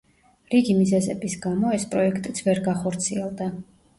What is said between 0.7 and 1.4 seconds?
მიზეზების